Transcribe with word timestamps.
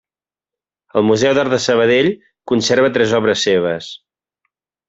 El 1.01 1.05
Museu 1.09 1.35
d'Art 1.39 1.53
de 1.55 1.59
Sabadell 1.67 2.11
conserva 2.53 2.93
tres 2.99 3.15
obres 3.19 3.47
seves. 3.49 3.93